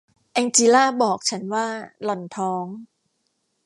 [0.33, 1.67] แองจีลาบอกฉันว่า
[2.03, 2.65] หล่อนท้อง